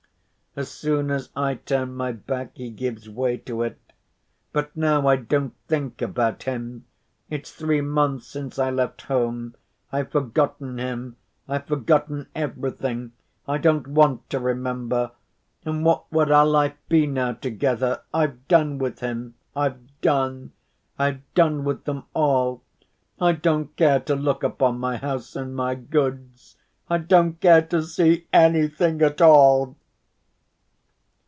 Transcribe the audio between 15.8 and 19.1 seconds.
what would our life be now together? I've done with